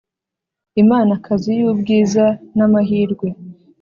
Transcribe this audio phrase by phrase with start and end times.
[0.81, 2.23] imanakazi y’ubwiza
[2.57, 3.27] n’amahirwe